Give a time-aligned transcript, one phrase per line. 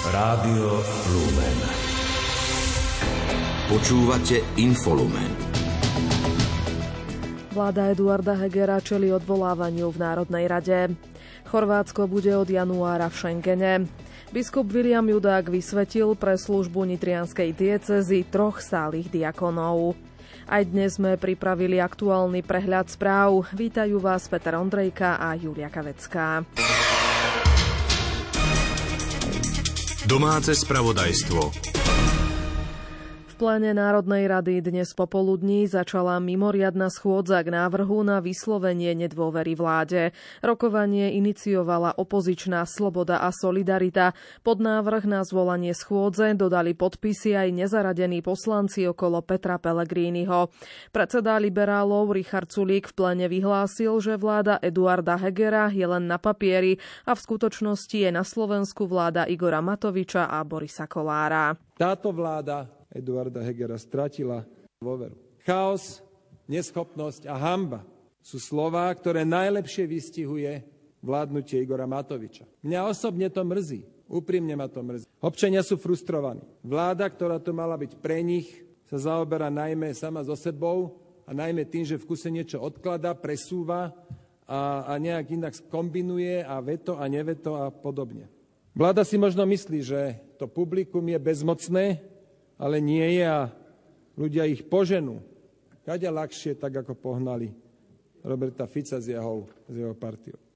[0.00, 0.80] Rádio
[1.12, 1.58] Lumen.
[3.68, 5.28] Počúvate Infolumen.
[7.52, 10.96] Vláda Eduarda Hegera čeli odvolávaniu v Národnej rade.
[11.52, 13.74] Chorvátsko bude od januára v Schengene.
[14.32, 20.00] Biskup William Judák vysvetil pre službu nitrianskej diecezy troch stálych diakonov.
[20.48, 23.52] Aj dnes sme pripravili aktuálny prehľad správ.
[23.52, 26.40] Vítajú vás Peter Ondrejka a Julia Kavecká.
[30.10, 31.54] Domáce spravodajstvo
[33.40, 40.12] pléne Národnej rady dnes popoludní začala mimoriadna schôdza k návrhu na vyslovenie nedôvery vláde.
[40.44, 44.12] Rokovanie iniciovala opozičná Sloboda a Solidarita.
[44.44, 50.52] Pod návrh na zvolanie schôdze dodali podpisy aj nezaradení poslanci okolo Petra Pellegriniho.
[50.92, 56.76] Predseda liberálov Richard Sulík v pléne vyhlásil, že vláda Eduarda Hegera je len na papieri
[57.08, 61.56] a v skutočnosti je na Slovensku vláda Igora Matoviča a Borisa Kolára.
[61.80, 64.42] Táto vláda Eduarda Hegera stratila
[64.82, 65.14] dôveru.
[65.46, 66.02] Chaos,
[66.50, 67.86] neschopnosť a hamba
[68.20, 70.60] sú slová, ktoré najlepšie vystihuje
[71.00, 72.44] vládnutie Igora Matoviča.
[72.60, 73.80] Mňa osobne to mrzí.
[74.10, 75.06] Úprimne ma to mrzí.
[75.22, 76.42] Občania sú frustrovaní.
[76.66, 78.50] Vláda, ktorá to mala byť pre nich,
[78.90, 83.94] sa zaoberá najmä sama so sebou a najmä tým, že v kuse niečo odklada, presúva
[84.50, 88.26] a, a nejak inak kombinuje a veto a neveto a podobne.
[88.74, 92.02] Vláda si možno myslí, že to publikum je bezmocné
[92.60, 93.48] ale nie je a
[94.20, 95.24] ľudia ich poženú.
[95.80, 97.48] Kade ľahšie, tak ako pohnali
[98.20, 100.49] Roberta Fica s jeho, s jeho partiou.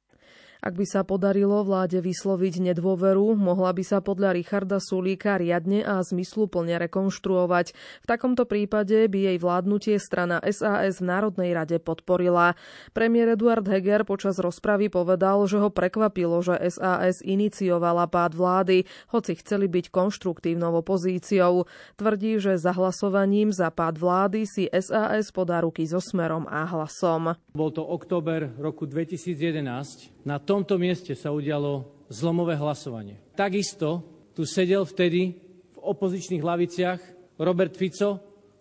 [0.65, 6.01] Ak by sa podarilo vláde vysloviť nedôveru, mohla by sa podľa Richarda Sulíka riadne a
[6.01, 7.77] zmysluplne rekonštruovať.
[8.01, 12.57] V takomto prípade by jej vládnutie strana SAS v Národnej rade podporila.
[12.97, 19.37] Premiér Eduard Heger počas rozpravy povedal, že ho prekvapilo, že SAS iniciovala pád vlády, hoci
[19.45, 21.69] chceli byť konštruktívnou opozíciou.
[22.01, 27.36] Tvrdí, že zahlasovaním za pád vlády si SAS podá ruky so smerom a hlasom.
[27.53, 33.19] Bol to október roku 2011 na tomto mieste sa udialo zlomové hlasovanie.
[33.35, 34.07] Takisto
[34.39, 35.35] tu sedel vtedy
[35.75, 37.01] v opozičných laviciach
[37.42, 38.11] Robert Fico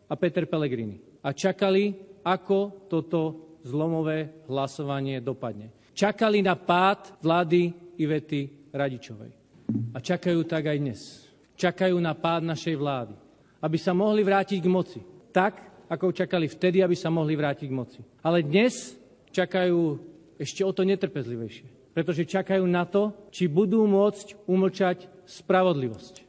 [0.09, 1.93] a Peter Pellegrini a čakali,
[2.25, 3.21] ako toto
[3.61, 5.93] zlomové hlasovanie dopadne.
[5.93, 9.31] Čakali na pád vlády Ivety Radičovej.
[9.93, 11.29] A čakajú tak aj dnes.
[11.53, 13.13] Čakajú na pád našej vlády,
[13.61, 14.99] aby sa mohli vrátiť k moci.
[15.29, 18.01] Tak, ako čakali vtedy, aby sa mohli vrátiť k moci.
[18.25, 18.97] Ale dnes
[19.29, 20.01] čakajú
[20.41, 21.72] ešte o to netrpezlivejšie.
[21.93, 26.25] Pretože čakajú na to, či budú môcť umlčať spravodlivosť.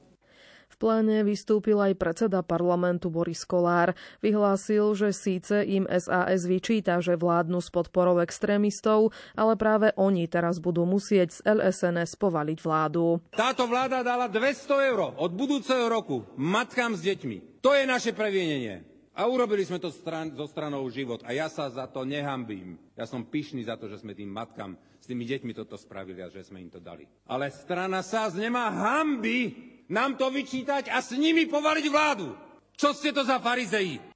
[0.75, 3.95] V pláne vystúpil aj predseda parlamentu Boris Kolár.
[4.19, 10.59] Vyhlásil, že síce im SAS vyčíta, že vládnu s podporou extrémistov, ale práve oni teraz
[10.59, 13.23] budú musieť z LSNS povaliť vládu.
[13.31, 17.63] Táto vláda dala 200 eur od budúceho roku matkám s deťmi.
[17.63, 18.94] To je naše previenenie.
[19.15, 21.23] A urobili sme to stran, zo stranou život.
[21.23, 22.75] A ja sa za to nehambím.
[22.99, 26.33] Ja som pyšný za to, že sme tým matkám s tými deťmi toto spravili a
[26.33, 27.07] že sme im to dali.
[27.31, 29.55] Ale strana SAS nemá hamby
[29.89, 32.33] nám to vyčítať a s nimi povaliť vládu.
[32.75, 34.14] Čo ste to za farizeji?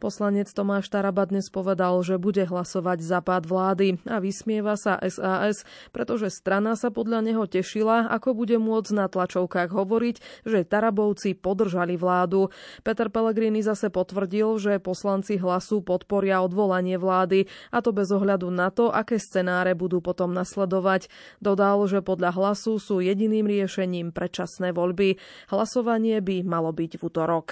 [0.00, 5.68] Poslanec Tomáš Taraba dnes povedal, že bude hlasovať za pád vlády a vysmieva sa SAS,
[5.92, 12.00] pretože strana sa podľa neho tešila, ako bude môcť na tlačovkách hovoriť, že Tarabovci podržali
[12.00, 12.48] vládu.
[12.80, 18.72] Peter Pellegrini zase potvrdil, že poslanci hlasu podporia odvolanie vlády, a to bez ohľadu na
[18.72, 21.12] to, aké scenáre budú potom nasledovať.
[21.44, 25.20] Dodal, že podľa hlasu sú jediným riešením predčasné voľby.
[25.52, 27.46] Hlasovanie by malo byť v útorok.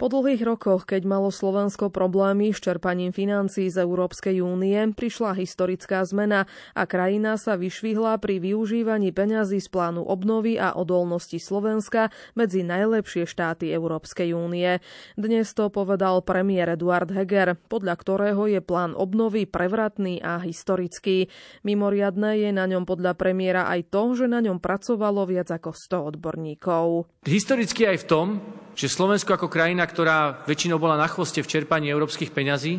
[0.00, 6.00] Po dlhých rokoch, keď malo Slovensko problémy s čerpaním financií z Európskej únie, prišla historická
[6.08, 12.64] zmena a krajina sa vyšvihla pri využívaní peňazí z plánu obnovy a odolnosti Slovenska medzi
[12.64, 14.80] najlepšie štáty Európskej únie.
[15.20, 21.28] Dnes to povedal premiér Eduard Heger, podľa ktorého je plán obnovy prevratný a historický.
[21.60, 26.16] Mimoriadné je na ňom podľa premiéra aj to, že na ňom pracovalo viac ako 100
[26.16, 27.04] odborníkov.
[27.28, 28.28] Historicky aj v tom,
[28.72, 32.78] že Slovensko ako krajina, ktorá väčšinou bola na chvoste v čerpaní európskych peňazí,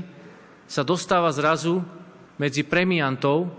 [0.72, 1.84] sa dostáva zrazu
[2.40, 3.52] medzi premiantov,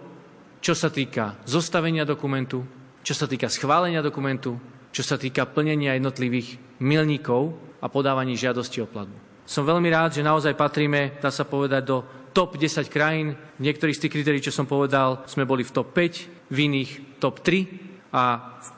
[0.64, 2.64] čo sa týka zostavenia dokumentu,
[3.04, 4.56] čo sa týka schválenia dokumentu,
[4.88, 7.52] čo sa týka plnenia jednotlivých milníkov
[7.82, 9.44] a podávaní žiadosti o platbu.
[9.44, 13.36] Som veľmi rád, že naozaj patríme, dá sa povedať, do top 10 krajín.
[13.58, 17.20] V niektorých z tých kritérií, čo som povedal, sme boli v top 5, v iných
[17.20, 18.22] top 3 a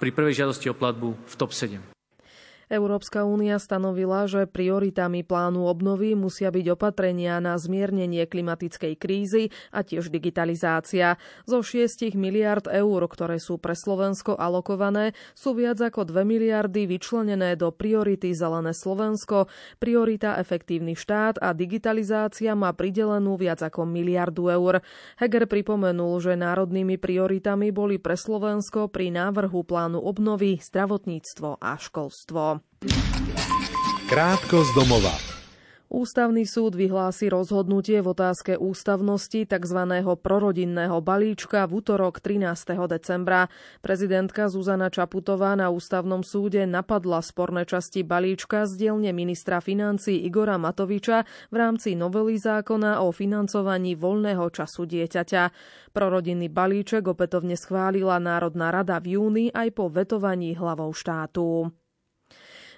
[0.01, 1.94] pri prvej žiadosti o platbu v top 7.
[2.73, 9.85] Európska únia stanovila, že prioritami plánu obnovy musia byť opatrenia na zmiernenie klimatickej krízy a
[9.85, 11.21] tiež digitalizácia.
[11.45, 17.57] Zo 6 miliard eur, ktoré sú pre Slovensko alokované, sú viac ako 2 miliardy vyčlenené
[17.59, 19.47] do priority Zelené Slovensko,
[19.83, 24.81] priorita Efektívny štát a digitalizácia má pridelenú viac ako miliardu eur.
[25.21, 32.54] Heger pripomenul, že národnými prioritami boli pre Slovensko pri návrhu plánu obnovy zdravotníctvo a školstvo.
[34.05, 35.15] Krátko z domova.
[35.95, 39.81] Ústavný súd vyhlási rozhodnutie v otázke ústavnosti tzv.
[40.19, 42.75] prorodinného balíčka v útorok 13.
[42.91, 43.47] decembra.
[43.79, 50.59] Prezidentka Zuzana Čaputová na ústavnom súde napadla sporné časti balíčka z dielne ministra financí Igora
[50.59, 51.23] Matoviča
[51.55, 55.43] v rámci novely zákona o financovaní voľného času dieťaťa.
[55.95, 61.71] Prorodinný balíček opätovne schválila Národná rada v júni aj po vetovaní hlavou štátu.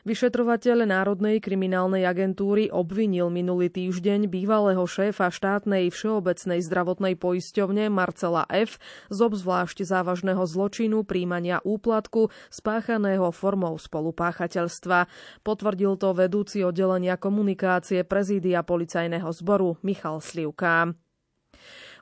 [0.06, 8.78] Vyšetrovateľ Národnej kriminálnej agentúry obvinil minulý týždeň bývalého šéfa štátnej všeobecnej zdravotnej poisťovne Marcela F.
[9.10, 15.10] z obzvlášť závažného zločinu príjmania úplatku spáchaného formou spolupáchateľstva.
[15.42, 20.94] Potvrdil to vedúci oddelenia komunikácie prezídia policajného zboru Michal Slivka.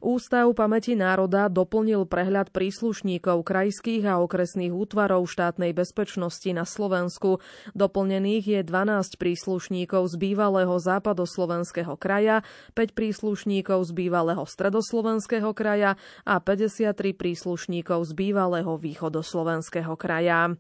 [0.05, 7.41] Ústav pamäti národa doplnil prehľad príslušníkov krajských a okresných útvarov štátnej bezpečnosti na Slovensku.
[7.73, 12.45] Doplnených je 12 príslušníkov z bývalého západoslovenského kraja,
[12.77, 15.97] 5 príslušníkov z bývalého stredoslovenského kraja
[16.29, 20.53] a 53 príslušníkov z bývalého východoslovenského kraja.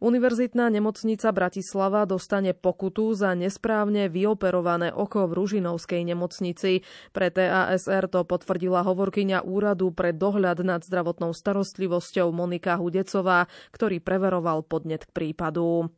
[0.00, 6.84] Univerzitná nemocnica Bratislava dostane pokutu za nesprávne vyoperované oko v Ružinovskej nemocnici.
[7.16, 14.68] Pre TASR to potvrdila hovorkyňa úradu pre dohľad nad zdravotnou starostlivosťou Monika Hudecová, ktorý preveroval
[14.68, 15.88] podnet k prípadu.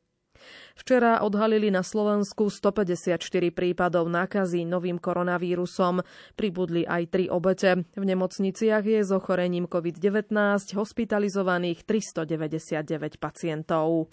[0.79, 3.19] Včera odhalili na Slovensku 154
[3.51, 6.03] prípadov nákazy novým koronavírusom.
[6.39, 7.83] Pribudli aj tri obete.
[7.99, 10.31] V nemocniciach je s ochorením COVID-19
[10.79, 14.07] hospitalizovaných 399 pacientov.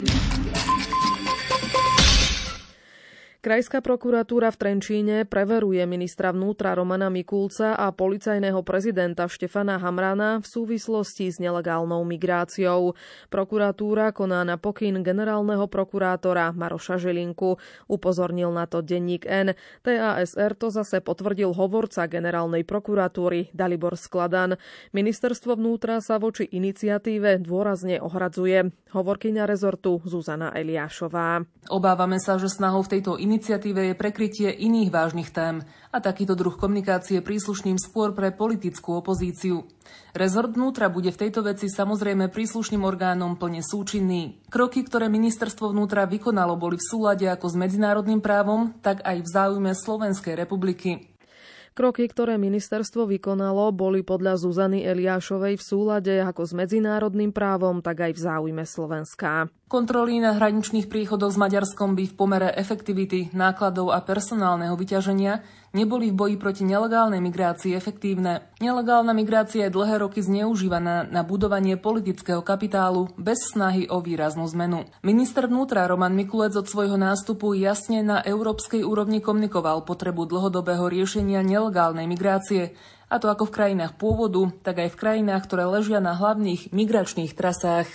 [3.46, 10.46] Krajská prokuratúra v Trenčíne preveruje ministra vnútra Romana Mikulca a policajného prezidenta Štefana Hamrana v
[10.50, 12.98] súvislosti s nelegálnou migráciou.
[13.30, 17.54] Prokuratúra koná na pokyn generálneho prokurátora Maroša Žilinku.
[17.86, 19.54] Upozornil na to denník N.
[19.86, 24.58] TASR to zase potvrdil hovorca generálnej prokuratúry Dalibor Skladan.
[24.90, 28.74] Ministerstvo vnútra sa voči iniciatíve dôrazne ohradzuje.
[28.90, 31.46] Hovorkyňa rezortu Zuzana Eliášová.
[31.70, 35.60] Obávame sa, že snahou v tejto iniciatíve iniciatíve je prekrytie iných vážnych tém
[35.92, 39.68] a takýto druh komunikácie príslušným skôr pre politickú opozíciu.
[40.16, 44.40] Rezort vnútra bude v tejto veci samozrejme príslušným orgánom plne súčinný.
[44.48, 49.28] Kroky, ktoré ministerstvo vnútra vykonalo, boli v súlade ako s medzinárodným právom, tak aj v
[49.28, 51.15] záujme Slovenskej republiky.
[51.76, 58.00] Kroky, ktoré ministerstvo vykonalo, boli podľa Zuzany Eliášovej v súlade ako s medzinárodným právom, tak
[58.00, 59.52] aj v záujme Slovenska.
[59.68, 65.44] Kontroly na hraničných príchodoch s Maďarskom by v pomere efektivity, nákladov a personálneho vyťaženia
[65.76, 68.48] neboli v boji proti nelegálnej migrácii efektívne.
[68.64, 74.88] Nelegálna migrácia je dlhé roky zneužívaná na budovanie politického kapitálu bez snahy o výraznú zmenu.
[75.04, 81.44] Minister vnútra Roman Mikulec od svojho nástupu jasne na európskej úrovni komunikoval potrebu dlhodobého riešenia
[81.44, 82.72] nelegálnej migrácie,
[83.06, 87.38] a to ako v krajinách pôvodu, tak aj v krajinách, ktoré ležia na hlavných migračných
[87.38, 87.86] trasách.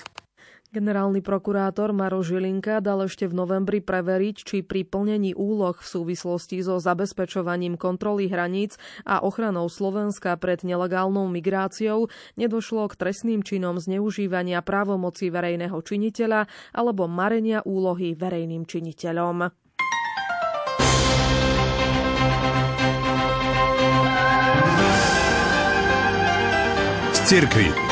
[0.71, 6.63] Generálny prokurátor Maro Žilinka dal ešte v novembri preveriť, či pri plnení úloh v súvislosti
[6.63, 12.07] so zabezpečovaním kontroly hraníc a ochranou Slovenska pred nelegálnou migráciou
[12.39, 19.51] nedošlo k trestným činom zneužívania právomoci verejného činiteľa alebo marenia úlohy verejným činiteľom.
[27.27, 27.90] Z.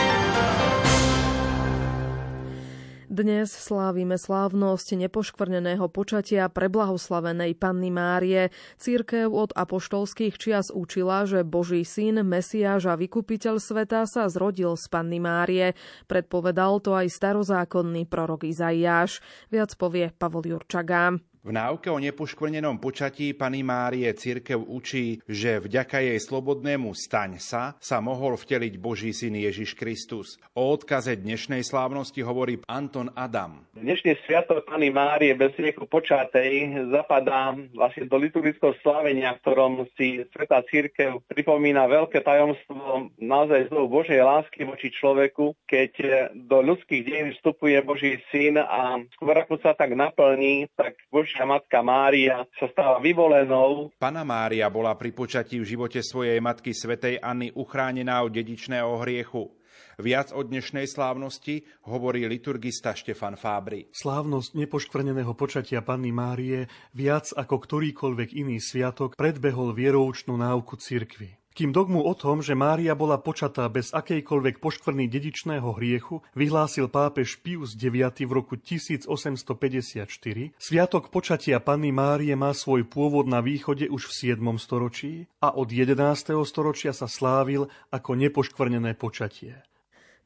[3.20, 8.48] Dnes slávime slávnosť nepoškvrneného počatia preblahoslavenej Panny Márie.
[8.80, 14.88] Církev od apoštolských čias učila, že Boží syn, Mesiáš a vykupiteľ sveta sa zrodil z
[14.88, 15.76] Panny Márie.
[16.08, 19.20] Predpovedal to aj starozákonný prorok Izaiáš.
[19.52, 21.20] Viac povie Pavol Jurčaga.
[21.39, 27.79] V náuke o nepoškvrnenom počatí Pany Márie církev učí, že vďaka jej slobodnému staň sa
[27.79, 30.36] sa mohol vteliť Boží syn Ježiš Kristus.
[30.51, 33.63] O odkaze dnešnej slávnosti hovorí Anton Adam.
[33.72, 40.27] Dnešný sviatok Pany Márie bez rieku počatej zapadá vlastne do liturgického slávenia, v ktorom si
[40.36, 45.91] Svetá církev pripomína veľké tajomstvo naozaj znovu Božej lásky voči človeku, keď
[46.36, 51.45] do ľudských dejín vstupuje Boží syn a skôr ako sa tak naplní, tak Boží Božia
[51.45, 53.93] matka Mária sa stala vyvolenou.
[54.01, 59.53] Pana Mária bola pri počatí v živote svojej matky svätej Anny uchránená od dedičného hriechu.
[60.01, 63.93] Viac o dnešnej slávnosti hovorí liturgista Štefan Fábry.
[63.93, 66.65] Slávnosť nepoškvrneného počatia Panny Márie
[66.98, 71.38] viac ako ktorýkoľvek iný sviatok predbehol vieroučnú náuku cirkvi.
[71.60, 77.36] Kým dogmu o tom, že Mária bola počatá bez akejkoľvek poškvrny dedičného hriechu, vyhlásil pápež
[77.44, 80.08] Pius IX v roku 1854,
[80.56, 84.56] sviatok počatia Panny Márie má svoj pôvod na východe už v 7.
[84.56, 86.00] storočí a od 11.
[86.48, 89.60] storočia sa slávil ako nepoškvrnené počatie.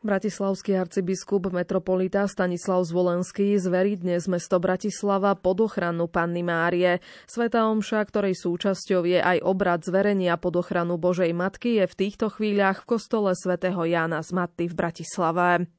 [0.04, 7.00] Bratislavský arcibiskup metropolita Stanislav Zvolenský zverí dnes mesto Bratislava pod ochranu Panny Márie.
[7.24, 12.28] Sveta Omša, ktorej súčasťou je aj obrad zverenia pod ochranu Božej Matky, je v týchto
[12.28, 15.72] chvíľach v kostole svätého Jána z Matty v Bratislave.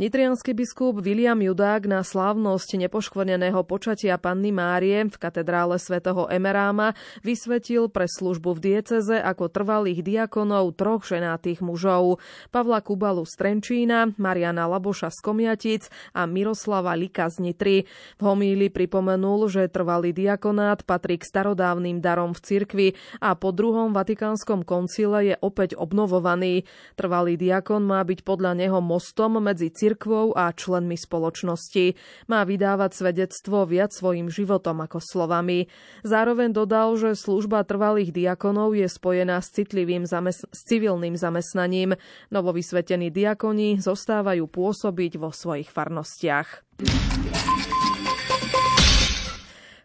[0.00, 7.92] Nitrianský biskup William Judák na slávnosť nepoškvrneného počatia Panny Márie v katedrále svätého Emeráma vysvetil
[7.92, 12.16] pre službu v dieceze ako trvalých diakonov troch ženátých mužov.
[12.48, 17.84] Pavla Kubalu z Trenčína, Mariana Laboša z Komiatic a Miroslava Lika z Nitry.
[18.16, 22.88] V homíli pripomenul, že trvalý diakonát patrí k starodávnym darom v cirkvi
[23.20, 26.64] a po druhom vatikánskom koncile je opäť obnovovaný.
[26.96, 31.98] Trvalý diakon má byť podľa neho mostom medzi cirkvi cirkvou a členmi spoločnosti.
[32.30, 35.66] Má vydávať svedectvo viac svojim životom ako slovami.
[36.06, 41.98] Zároveň dodal, že služba trvalých diakonov je spojená s citlivým zamest- s civilným zamestnaním.
[42.30, 46.62] Novovysvetení diakoni zostávajú pôsobiť vo svojich farnostiach.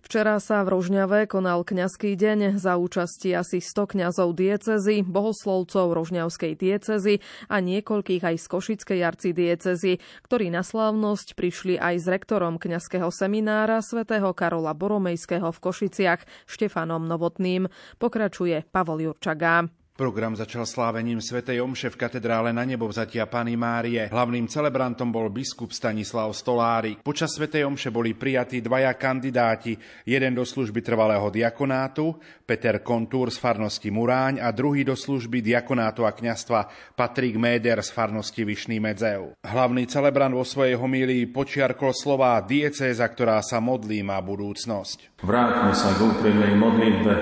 [0.05, 6.53] Včera sa v Rožňave konal kňazský deň za účasti asi 100 kňazov diecezy, bohoslovcov Rožňavskej
[6.53, 9.97] diecezy a niekoľkých aj z Košickej arcidiecezy,
[10.29, 17.09] ktorí na slávnosť prišli aj s rektorom kňazského seminára svätého Karola Boromejského v Košiciach Štefanom
[17.09, 17.65] Novotným.
[17.97, 19.84] Pokračuje Pavol Jurčaga.
[19.95, 24.11] Program začal slávením svätej Omše v katedrále na nebo vzatia Pany Márie.
[24.11, 26.99] Hlavným celebrantom bol biskup Stanislav Stolári.
[26.99, 32.11] Počas svätej Omše boli prijatí dvaja kandidáti, jeden do služby trvalého diakonátu,
[32.43, 37.95] Peter Kontúr z farnosti Muráň a druhý do služby diakonátu a kňastva Patrik Méder z
[37.95, 39.31] farnosti Vyšný Medzeu.
[39.47, 45.23] Hlavný celebrant vo svojej homílii počiarkol slová diecéza, ktorá sa modlí má budúcnosť.
[45.23, 47.13] Vráťme sa k úprimnej modlitbe,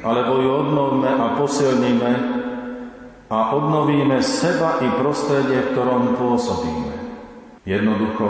[0.00, 2.12] alebo ju obnovme a posilníme
[3.30, 6.94] a obnovíme seba i prostredie, v ktorom pôsobíme.
[7.62, 8.26] Jednoducho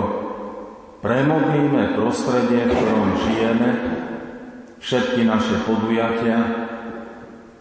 [1.01, 3.71] premodlíme prostredie, v ktorom žijeme,
[4.81, 6.39] všetky naše podujatia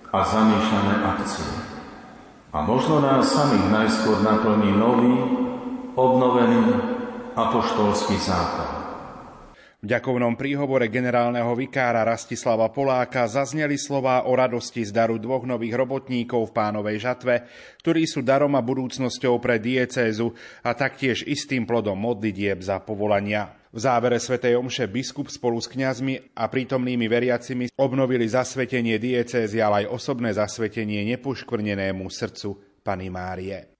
[0.09, 1.51] a zamýšľané akcie.
[2.49, 5.15] A možno nás samých najskôr naplní nový,
[5.93, 6.81] obnovený
[7.37, 8.78] apoštolský zákon.
[9.79, 15.71] V ďakovnom príhovore generálneho vikára Rastislava Poláka zazneli slová o radosti z daru dvoch nových
[15.79, 17.47] robotníkov v pánovej žatve,
[17.79, 20.35] ktorí sú darom a budúcnosťou pre diecézu
[20.67, 23.55] a taktiež istým plodom modlitieb za povolania.
[23.71, 29.87] V závere svätej Omše biskup spolu s kňazmi a prítomnými veriacimi obnovili zasvetenie diecézy, ale
[29.87, 33.79] aj osobné zasvetenie nepoškvrnenému srdcu Pany Márie.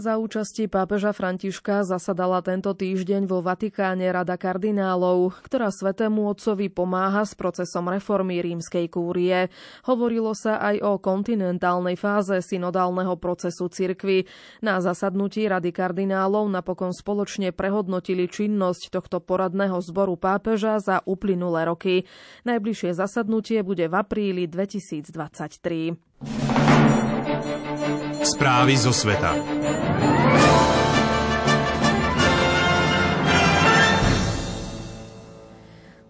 [0.00, 7.28] Za účasti pápeža Františka zasadala tento týždeň vo Vatikáne Rada kardinálov, ktorá svetému otcovi pomáha
[7.28, 9.52] s procesom reformy rímskej kúrie.
[9.84, 14.24] Hovorilo sa aj o kontinentálnej fáze synodálneho procesu cirkvy.
[14.64, 22.08] Na zasadnutí Rady kardinálov napokon spoločne prehodnotili činnosť tohto poradného zboru pápeža za uplynulé roky.
[22.48, 25.92] Najbližšie zasadnutie bude v apríli 2023.
[28.24, 29.32] Správy zo sveta.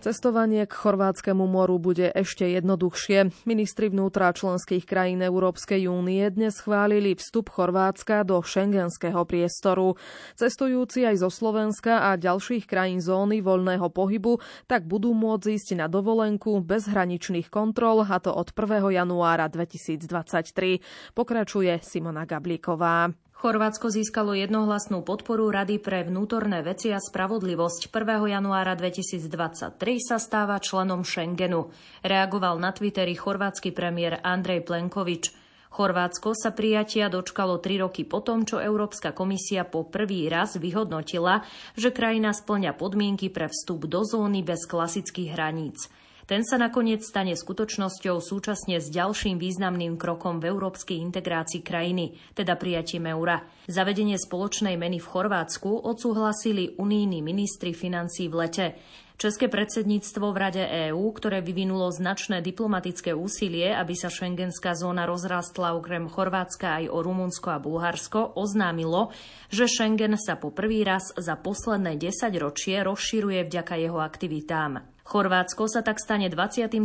[0.00, 3.45] Cestovanie k Chorvátskemu moru bude ešte jednoduchšie.
[3.45, 10.00] Ministri vnútra členských krajín Európskej únie dnes chválili vstup Chorvátska do šengenského priestoru.
[10.40, 15.85] Cestujúci aj zo Slovenska a ďalších krajín zóny voľného pohybu tak budú môcť ísť na
[15.85, 19.04] dovolenku bez hraničných kontrol, a to od 1.
[19.04, 20.80] januára 2023.
[21.12, 23.12] Pokračuje Simona Gablíková.
[23.40, 27.88] Chorvátsko získalo jednohlasnú podporu Rady pre vnútorné veci a spravodlivosť.
[27.88, 28.37] 1.
[28.37, 31.73] januára 2023 sa stáva členom Schengenu.
[32.04, 35.32] Reagoval na Twitteri chorvátsky premiér Andrej Plenkovič.
[35.73, 41.40] Chorvátsko sa prijatia dočkalo tri roky potom, čo Európska komisia po prvý raz vyhodnotila,
[41.80, 45.88] že krajina splňa podmienky pre vstup do zóny bez klasických hraníc.
[46.30, 52.54] Ten sa nakoniec stane skutočnosťou súčasne s ďalším významným krokom v európskej integrácii krajiny, teda
[52.54, 53.42] prijatím eura.
[53.66, 58.66] Zavedenie spoločnej meny v Chorvátsku odsúhlasili unijní ministri financí v lete.
[59.20, 65.76] České predsedníctvo v Rade EÚ, ktoré vyvinulo značné diplomatické úsilie, aby sa šengenská zóna rozrastla
[65.76, 69.12] okrem Chorvátska aj o Rumunsko a Bulharsko, oznámilo,
[69.52, 74.88] že Schengen sa po prvý raz za posledné 10 ročie rozširuje vďaka jeho aktivitám.
[75.04, 76.80] Chorvátsko sa tak stane 27.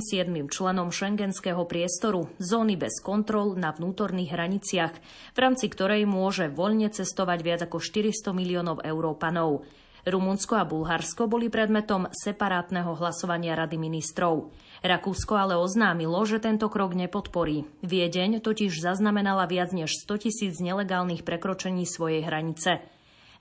[0.52, 4.94] členom šengenského priestoru, zóny bez kontrol na vnútorných hraniciach,
[5.32, 9.64] v rámci ktorej môže voľne cestovať viac ako 400 miliónov Európanov.
[10.06, 14.54] Rumunsko a Bulharsko boli predmetom separátneho hlasovania Rady ministrov.
[14.86, 17.66] Rakúsko ale oznámilo, že tento krok nepodporí.
[17.82, 22.86] Viedeň totiž zaznamenala viac než 100 tisíc nelegálnych prekročení svojej hranice.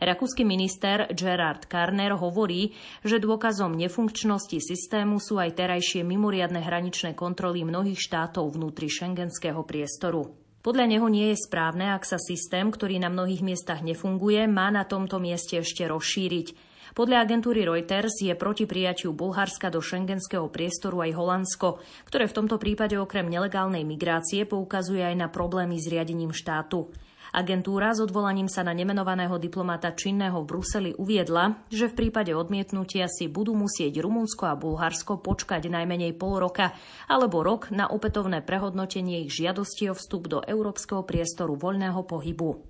[0.00, 2.72] Rakúsky minister Gerard Karner hovorí,
[3.04, 10.43] že dôkazom nefunkčnosti systému sú aj terajšie mimoriadne hraničné kontroly mnohých štátov vnútri šengenského priestoru.
[10.64, 14.88] Podľa neho nie je správne, ak sa systém, ktorý na mnohých miestach nefunguje, má na
[14.88, 16.72] tomto mieste ešte rozšíriť.
[16.96, 22.56] Podľa agentúry Reuters je proti prijatiu Bulharska do šengenského priestoru aj Holandsko, ktoré v tomto
[22.56, 26.88] prípade okrem nelegálnej migrácie poukazuje aj na problémy s riadením štátu.
[27.34, 33.10] Agentúra s odvolaním sa na nemenovaného diplomata činného v Bruseli uviedla, že v prípade odmietnutia
[33.10, 36.70] si budú musieť Rumunsko a Bulharsko počkať najmenej pol roka
[37.10, 42.62] alebo rok na opätovné prehodnotenie ich žiadosti o vstup do európskeho priestoru voľného pohybu.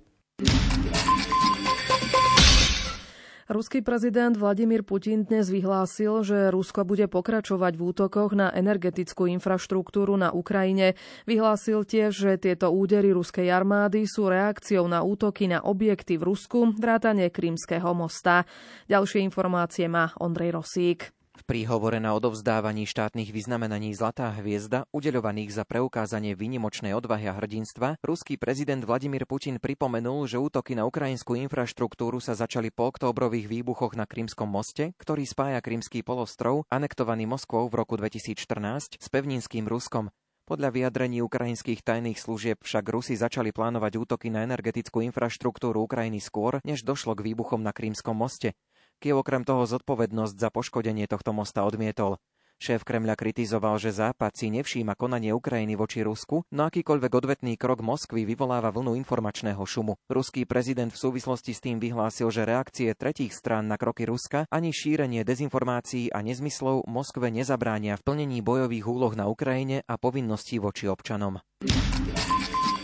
[3.45, 10.17] Ruský prezident Vladimír Putin dnes vyhlásil, že Rusko bude pokračovať v útokoch na energetickú infraštruktúru
[10.17, 10.97] na Ukrajine.
[11.29, 16.73] Vyhlásil tiež, že tieto údery ruskej armády sú reakciou na útoky na objekty v Rusku,
[16.73, 18.49] vrátane Krímskeho mosta.
[18.89, 26.31] Ďalšie informácie má Ondrej Rosík príhovore na odovzdávaní štátnych vyznamenaní Zlatá hviezda, udeľovaných za preukázanie
[26.39, 32.39] výnimočnej odvahy a hrdinstva, ruský prezident Vladimír Putin pripomenul, že útoky na ukrajinskú infraštruktúru sa
[32.39, 37.99] začali po októbrových výbuchoch na Krymskom moste, ktorý spája Krymský polostrov, anektovaný Moskvou v roku
[37.99, 40.15] 2014, s pevninským Ruskom.
[40.45, 46.61] Podľa vyjadrení ukrajinských tajných služieb však Rusi začali plánovať útoky na energetickú infraštruktúru Ukrajiny skôr,
[46.61, 48.53] než došlo k výbuchom na Krímskom moste.
[49.03, 52.19] Kiev okrem toho zodpovednosť za poškodenie tohto mosta odmietol.
[52.55, 57.83] Šéf Kremľa kritizoval, že Západ si nevšíma konanie Ukrajiny voči Rusku, no akýkoľvek odvetný krok
[57.83, 59.99] Moskvy vyvoláva vlnu informačného šumu.
[60.07, 64.71] Ruský prezident v súvislosti s tým vyhlásil, že reakcie tretích strán na kroky Ruska ani
[64.71, 70.87] šírenie dezinformácií a nezmyslov Moskve nezabránia v plnení bojových úloh na Ukrajine a povinností voči
[70.87, 71.43] občanom.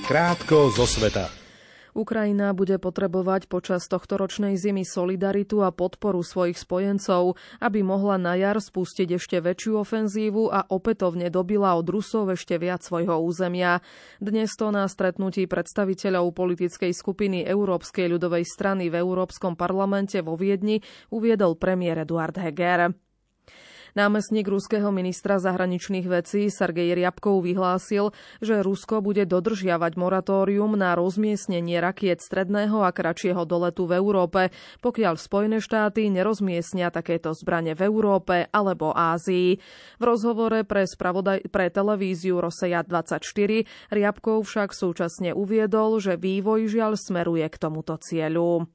[0.04, 1.41] Krátko zo sveta.
[1.92, 8.40] Ukrajina bude potrebovať počas tohto ročnej zimy solidaritu a podporu svojich spojencov, aby mohla na
[8.40, 13.84] jar spustiť ešte väčšiu ofenzívu a opätovne dobila od Rusov ešte viac svojho územia.
[14.24, 20.80] Dnes to na stretnutí predstaviteľov politickej skupiny Európskej ľudovej strany v Európskom parlamente vo Viedni
[21.12, 23.11] uviedol premiér Eduard Heger.
[23.92, 31.76] Námestník ruského ministra zahraničných vecí Sergej Riabkov vyhlásil, že Rusko bude dodržiavať moratórium na rozmiestnenie
[31.84, 38.48] rakiet stredného a kratšieho doletu v Európe, pokiaľ Spojené štáty nerozmiestnia takéto zbranie v Európe
[38.48, 39.60] alebo Ázii.
[40.00, 46.96] V rozhovore pre, spravodaj- pre televíziu Roseja 24 Riabkov však súčasne uviedol, že vývoj žiaľ
[46.96, 48.72] smeruje k tomuto cieľu.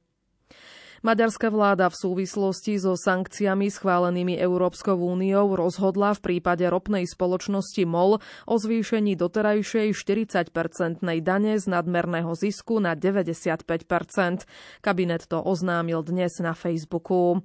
[1.05, 8.17] Maďarská vláda v súvislosti so sankciami schválenými Európskou úniou rozhodla v prípade ropnej spoločnosti MOL
[8.49, 14.47] o zvýšení doterajšej 40-percentnej dane z nadmerného zisku na 95%
[14.81, 17.41] Kabinet to oznámil dnes na Facebooku.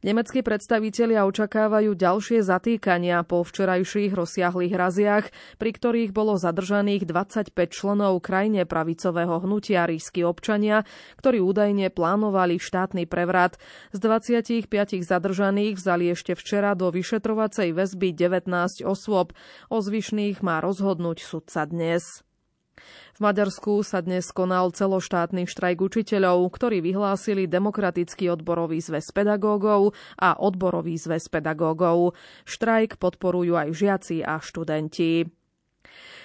[0.00, 5.24] Nemeckí predstavitelia očakávajú ďalšie zatýkania po včerajších rozsiahlých raziach,
[5.60, 10.88] pri ktorých bolo zadržaných 25 členov krajine pravicového hnutia rísky občania,
[11.20, 13.60] ktorí údajne plánovali štátny prevrat.
[13.92, 19.36] Z 25 zadržaných vzali ešte včera do vyšetrovacej väzby 19 osôb.
[19.68, 22.24] O zvyšných má rozhodnúť sudca dnes.
[23.16, 30.36] V Maďarsku sa dnes konal celoštátny štrajk učiteľov, ktorí vyhlásili Demokratický odborový zväz pedagógov a
[30.36, 32.18] Odborový zväz pedagógov.
[32.44, 35.39] Štrajk podporujú aj žiaci a študenti.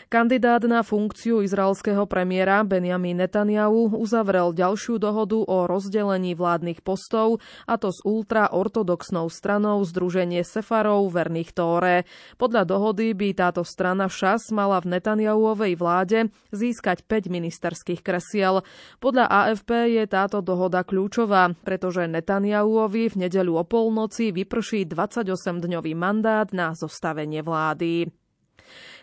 [0.06, 7.82] Kandidát na funkciu izraelského premiéra Benjamin Netanyahu uzavrel ďalšiu dohodu o rozdelení vládnych postov, a
[7.82, 12.06] to s ultraortodoxnou stranou Združenie Sefarov verných Tóre.
[12.38, 18.62] Podľa dohody by táto strana šas mala v Netanyahuovej vláde získať 5 ministerských kresiel.
[19.02, 26.46] Podľa AFP je táto dohoda kľúčová, pretože Netanyahuovi v nedeľu o polnoci vyprší 28-dňový mandát
[26.54, 28.25] na zostavenie vlády.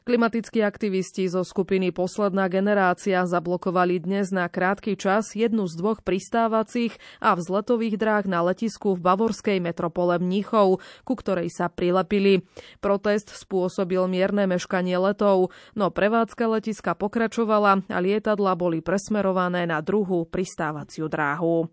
[0.02, 6.98] Klimatickí aktivisti zo skupiny Posledná generácia zablokovali dnes na krátky čas jednu z dvoch pristávacích
[7.22, 12.42] a vzletových dráh na letisku v bavorskej metropole Mníchov, ku ktorej sa prilepili.
[12.82, 20.26] Protest spôsobil mierne meškanie letov, no prevádzka letiska pokračovala a lietadla boli presmerované na druhú
[20.26, 21.70] pristávaciu dráhu.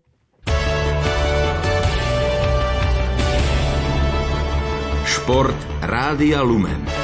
[5.02, 6.99] Šport Rádia Lumen.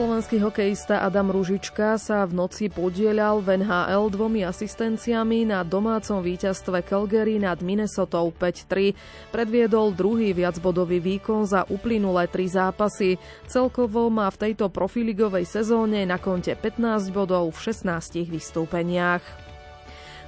[0.00, 6.80] Slovenský hokejista Adam Ružička sa v noci podielal v NHL dvomi asistenciami na domácom víťazstve
[6.88, 8.96] Calgary nad Minnesota 5-3.
[9.28, 13.20] Predviedol druhý viacbodový výkon za uplynulé tri zápasy.
[13.44, 19.49] Celkovo má v tejto profiligovej sezóne na konte 15 bodov v 16 vystúpeniach.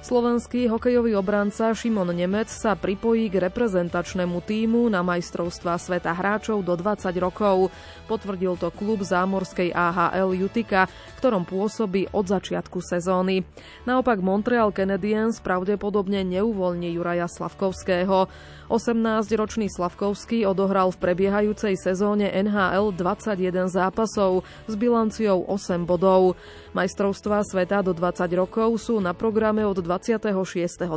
[0.03, 6.75] Slovenský hokejový obranca Šimon Nemec sa pripojí k reprezentačnému týmu na majstrovstvá sveta hráčov do
[6.75, 7.71] 20 rokov.
[8.11, 10.91] Potvrdil to klub zámorskej AHL Jutika,
[11.23, 13.47] ktorom pôsobí od začiatku sezóny.
[13.87, 18.27] Naopak Montreal Canadiens pravdepodobne neuvoľní Juraja Slavkovského.
[18.67, 26.35] 18-ročný Slavkovský odohral v prebiehajúcej sezóne NHL 21 zápasov s bilanciou 8 bodov.
[26.73, 30.25] Majstrovstvá sveta do 20 rokov sú na programe od 26.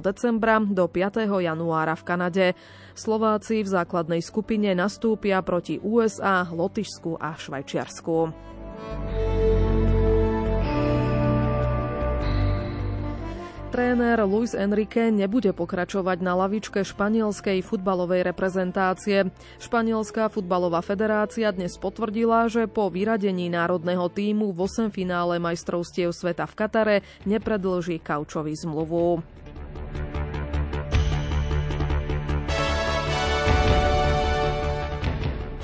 [0.00, 1.28] decembra do 5.
[1.28, 2.46] januára v Kanade.
[2.96, 8.16] Slováci v základnej skupine nastúpia proti USA, Lotyšsku a Švajčiarsku.
[13.76, 19.28] Tréner Luis Enrique nebude pokračovať na lavičke španielskej futbalovej reprezentácie.
[19.60, 26.48] Španielská futbalová federácia dnes potvrdila, že po vyradení národného týmu v 8 finále majstrovstiev sveta
[26.48, 26.96] v Katare
[27.28, 29.20] nepredlží kaučový zmluvu.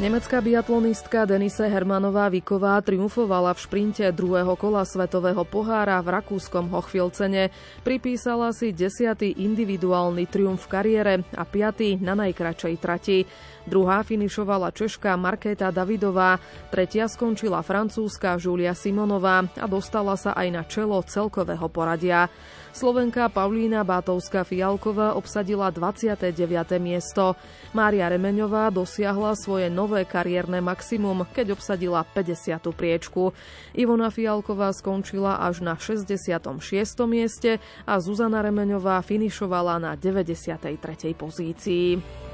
[0.02, 7.54] Nemecká biatlonistka Denise Hermanová Viková triumfovala v šprinte druhého kola Svetového pohára v rakúskom Hochfilcene.
[7.86, 13.22] Pripísala si desiatý individuálny triumf v kariére a piatý na najkračej trati.
[13.62, 16.42] Druhá finišovala Češka Markéta Davidová,
[16.74, 22.26] tretia skončila francúzska Julia Simonová a dostala sa aj na čelo celkového poradia.
[22.72, 26.32] Slovenka Paulína Bátovská Fialková obsadila 29.
[26.80, 27.36] miesto.
[27.76, 32.64] Mária Remeňová dosiahla svoje nové kariérne maximum, keď obsadila 50.
[32.72, 33.30] priečku.
[33.76, 36.40] Ivona Fialková skončila až na 66.
[37.04, 40.80] mieste a Zuzana Remeňová finišovala na 93.
[41.12, 42.31] pozícii.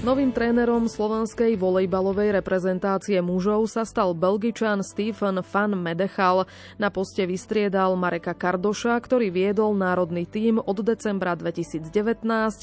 [0.00, 6.48] Novým trénerom slovenskej volejbalovej reprezentácie mužov sa stal belgičan Stephen van Medechal.
[6.80, 11.92] Na poste vystriedal Mareka Kardoša, ktorý viedol národný tím od decembra 2019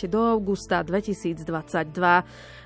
[0.10, 1.45] do augusta 2022.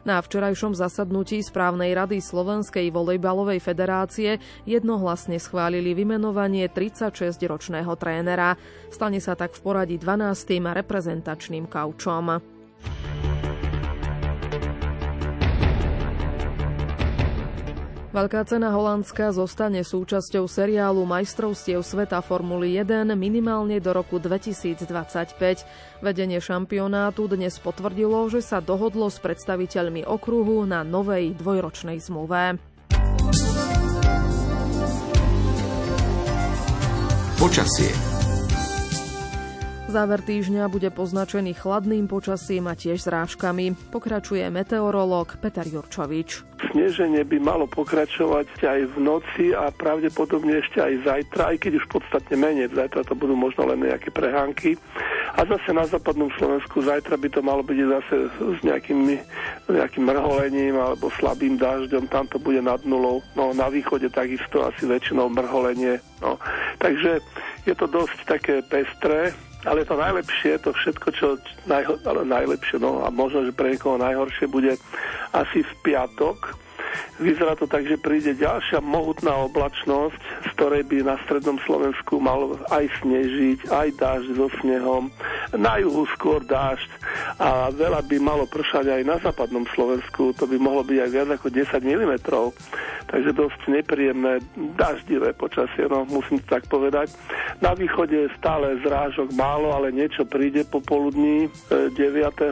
[0.07, 8.55] Na včerajšom zasadnutí správnej rady Slovenskej volejbalovej federácie jednohlasne schválili vymenovanie 36-ročného trénera.
[8.87, 10.63] Stane sa tak v poradí 12.
[10.63, 12.39] reprezentačným kaučom.
[18.11, 24.83] Veľká cena Holandska zostane súčasťou seriálu majstrovstiev sveta Formuly 1 minimálne do roku 2025.
[26.03, 32.59] Vedenie šampionátu dnes potvrdilo, že sa dohodlo s predstaviteľmi okruhu na novej dvojročnej zmluve.
[37.39, 38.10] Počasie
[39.91, 43.75] Záver týždňa bude poznačený chladným počasím a tiež zrážkami.
[43.91, 46.47] Pokračuje meteorológ Peter Jurčovič.
[46.71, 51.85] Sneženie by malo pokračovať aj v noci a pravdepodobne ešte aj zajtra, aj keď už
[51.91, 52.71] podstatne menej.
[52.71, 54.79] Zajtra to budú možno len nejaké prehánky.
[55.35, 59.19] A zase na západnom Slovensku zajtra by to malo byť zase s nejakým,
[59.67, 62.07] nejakým mrholením alebo slabým dažďom.
[62.07, 63.19] Tam to bude nad nulou.
[63.35, 65.99] No na východe takisto asi väčšinou mrholenie.
[66.23, 66.39] No.
[66.79, 67.19] Takže
[67.65, 69.33] je to dosť také pestré
[69.65, 71.27] ale to najlepšie, to všetko, čo
[71.69, 74.73] najho, ale najlepšie, no a možno, že pre niekoho najhoršie bude
[75.37, 76.57] asi v piatok,
[77.21, 82.57] Vyzerá to tak, že príde ďalšia mohutná oblačnosť, z ktorej by na strednom Slovensku mal
[82.73, 85.13] aj snežiť, aj dážď so snehom,
[85.53, 86.89] na juhu skôr dážď
[87.37, 91.29] a veľa by malo pršať aj na západnom Slovensku, to by mohlo byť aj viac
[91.35, 92.13] ako 10 mm.
[93.11, 94.39] Takže dosť nepríjemné
[94.79, 97.11] daždivé počasie, no musím tak povedať.
[97.59, 101.99] Na východe je stále zrážok málo, ale niečo príde popoludní 9.
[101.99, 102.47] E,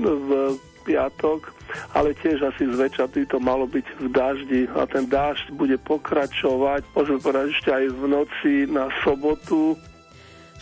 [0.00, 0.28] v
[0.82, 1.54] piatok,
[1.94, 7.18] ale tiež asi zväčša to malo byť v daždi a ten dážď bude pokračovať, môžeme
[7.22, 9.78] povedať ešte aj v noci na sobotu,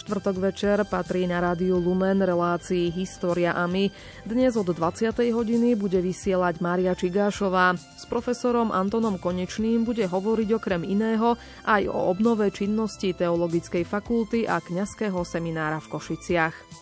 [0.00, 3.92] Štvrtok večer patrí na rádiu Lumen relácii História a my.
[4.24, 5.12] Dnes od 20.
[5.12, 7.76] hodiny bude vysielať Mária Čigášová.
[7.76, 11.36] S profesorom Antonom Konečným bude hovoriť okrem iného
[11.68, 16.79] aj o obnove činnosti Teologickej fakulty a kňazského seminára v Košiciach.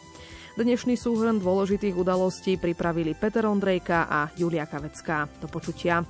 [0.58, 5.30] Dnešný súhrn dôležitých udalostí pripravili Peter Ondrejka a Julia Kavecká.
[5.38, 6.02] Do počutia.